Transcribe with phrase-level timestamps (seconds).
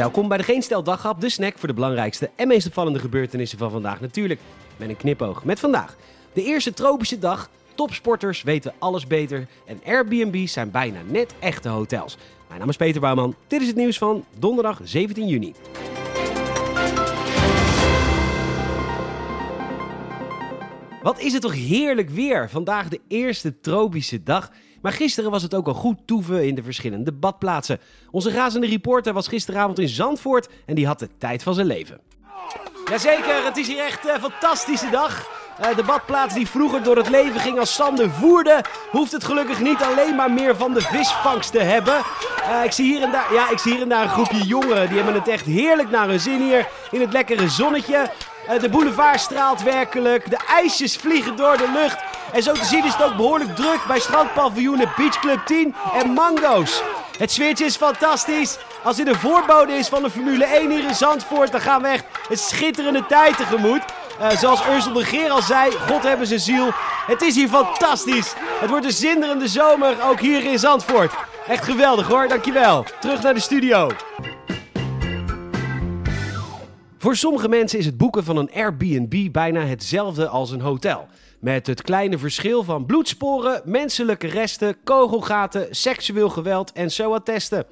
[0.00, 0.82] Welkom bij de Geen Stel
[1.18, 4.00] de snack voor de belangrijkste en meest opvallende gebeurtenissen van vandaag.
[4.00, 4.40] Natuurlijk
[4.76, 5.44] met een knipoog.
[5.44, 5.96] Met vandaag
[6.32, 7.50] de eerste tropische dag.
[7.74, 12.16] Topsporters weten alles beter en Airbnb's zijn bijna net echte hotels.
[12.48, 13.34] Mijn naam is Peter Bouwman.
[13.46, 15.54] Dit is het nieuws van donderdag 17 juni.
[21.02, 22.50] Wat is het toch heerlijk weer.
[22.50, 24.50] Vandaag de eerste tropische dag.
[24.80, 27.78] Maar gisteren was het ook al goed toeven in de verschillende badplaatsen.
[28.10, 32.00] Onze razende reporter was gisteravond in Zandvoort en die had de tijd van zijn leven.
[32.90, 35.38] Jazeker, het is hier echt een fantastische dag.
[35.60, 39.60] Uh, de badplaats die vroeger door het leven ging als Sander voerde, hoeft het gelukkig
[39.60, 41.94] niet alleen maar meer van de visvangst te hebben.
[41.94, 44.88] Uh, ik, zie hier en daar, ja, ik zie hier en daar een groepje jongeren,
[44.88, 48.10] die hebben het echt heerlijk naar hun zin hier in het lekkere zonnetje.
[48.48, 51.98] Uh, de boulevard straalt werkelijk, de ijsjes vliegen door de lucht.
[52.32, 56.10] En zo te zien is het ook behoorlijk druk bij strandpaviljoenen Beach Club 10 en
[56.10, 56.82] Mango's.
[57.18, 58.58] Het sfeertje is fantastisch.
[58.82, 61.88] Als dit een voorbode is van de Formule 1 hier in Zandvoort, dan gaan we
[61.88, 63.82] echt een schitterende tijd tegemoet.
[64.20, 66.68] Uh, zoals Ursel de Geer al zei, God hebben zijn ziel.
[67.06, 68.34] Het is hier fantastisch.
[68.60, 71.12] Het wordt een zinderende zomer, ook hier in Zandvoort.
[71.46, 72.84] Echt geweldig hoor, dankjewel.
[73.00, 73.90] Terug naar de studio.
[77.00, 81.06] Voor sommige mensen is het boeken van een Airbnb bijna hetzelfde als een hotel.
[81.38, 87.66] Met het kleine verschil van bloedsporen, menselijke resten, kogelgaten, seksueel geweld en SOA-testen.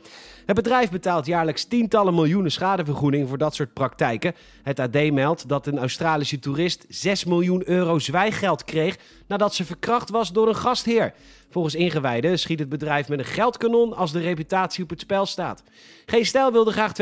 [0.49, 4.35] Het bedrijf betaalt jaarlijks tientallen miljoenen schadevergoeding voor dat soort praktijken.
[4.63, 10.11] Het AD meldt dat een Australische toerist 6 miljoen euro zwijggeld kreeg nadat ze verkracht
[10.11, 11.15] was door een gastheer.
[11.51, 15.63] Volgens ingewijden schiet het bedrijf met een geldkanon als de reputatie op het spel staat.
[16.07, 16.93] Geen Stijl wilde graag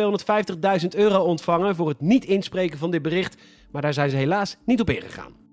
[0.82, 3.36] 250.000 euro ontvangen voor het niet inspreken van dit bericht,
[3.70, 5.45] maar daar zijn ze helaas niet op ingegaan.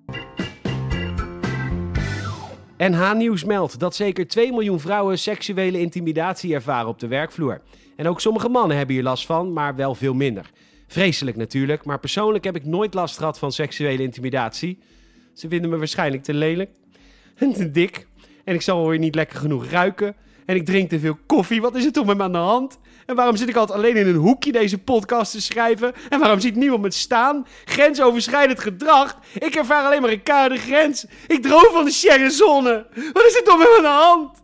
[2.78, 7.62] NH Nieuws meldt dat zeker 2 miljoen vrouwen seksuele intimidatie ervaren op de werkvloer.
[7.96, 10.50] En ook sommige mannen hebben hier last van, maar wel veel minder.
[10.88, 14.80] Vreselijk natuurlijk, maar persoonlijk heb ik nooit last gehad van seksuele intimidatie.
[15.34, 16.72] Ze vinden me waarschijnlijk te lelijk
[17.36, 18.08] en te dik.
[18.44, 20.16] En ik zal weer niet lekker genoeg ruiken.
[20.46, 21.62] En ik drink te veel koffie.
[21.62, 22.80] Wat is er toch met me aan de hand?
[23.06, 25.94] En waarom zit ik altijd alleen in een hoekje deze podcast te schrijven?
[26.10, 27.46] En waarom ziet niemand me staan?
[27.66, 29.20] Grensoverschrijdend gedrag.
[29.40, 31.06] Ik ervaar alleen maar een koude grens.
[31.28, 34.42] Ik droom van de Sierra Wat is er toch met me aan de hand?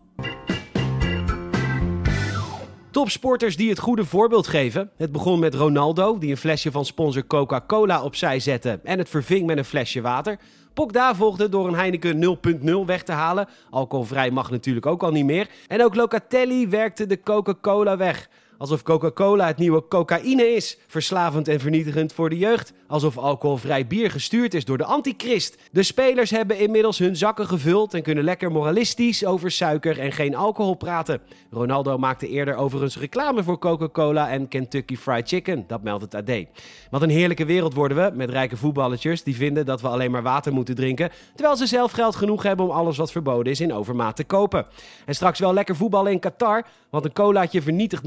[2.91, 4.91] Topsporters die het goede voorbeeld geven.
[4.97, 9.45] Het begon met Ronaldo, die een flesje van sponsor Coca-Cola opzij zette en het verving
[9.45, 10.39] met een flesje water.
[10.73, 13.47] Pogda volgde door een Heineken 0.0 weg te halen.
[13.69, 15.49] Alcoholvrij mag natuurlijk ook al niet meer.
[15.67, 18.29] En ook Locatelli werkte de Coca-Cola weg.
[18.59, 20.77] Alsof Coca-Cola het nieuwe cocaïne is.
[20.87, 22.73] Verslavend en vernietigend voor de jeugd.
[22.87, 25.57] Alsof alcoholvrij bier gestuurd is door de antichrist.
[25.71, 30.35] De spelers hebben inmiddels hun zakken gevuld en kunnen lekker moralistisch over suiker en geen
[30.35, 31.21] alcohol praten.
[31.51, 35.63] Ronaldo maakte eerder overigens reclame voor Coca-Cola en Kentucky Fried Chicken.
[35.67, 36.45] Dat meldt het AD.
[36.89, 40.23] Wat een heerlijke wereld worden we met rijke voetballetjes die vinden dat we alleen maar
[40.23, 41.11] water moeten drinken.
[41.35, 44.65] Terwijl ze zelf geld genoeg hebben om alles wat verboden is in overmaat te kopen.
[45.05, 48.03] En straks wel lekker voetballen in Qatar, want een colaatje vernietigt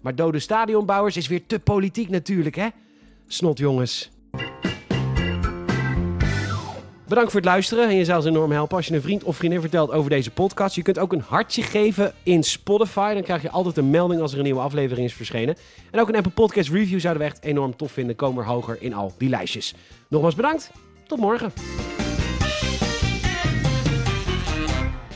[0.00, 2.68] maar dode stadionbouwers is weer te politiek natuurlijk, hè?
[3.26, 4.10] Snot jongens.
[7.10, 9.60] Bedankt voor het luisteren en je zou enorm helpen als je een vriend of vriendin
[9.60, 10.74] vertelt over deze podcast.
[10.74, 13.14] Je kunt ook een hartje geven in Spotify.
[13.14, 15.56] Dan krijg je altijd een melding als er een nieuwe aflevering is verschenen.
[15.90, 18.16] En ook een Apple Podcast Review zouden we echt enorm tof vinden.
[18.16, 19.74] Komen er hoger in al die lijstjes.
[20.08, 20.70] Nogmaals bedankt.
[21.06, 21.52] Tot morgen.